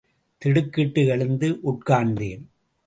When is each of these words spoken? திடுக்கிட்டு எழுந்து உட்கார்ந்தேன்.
திடுக்கிட்டு 0.37 1.05
எழுந்து 1.05 1.59
உட்கார்ந்தேன். 1.65 2.43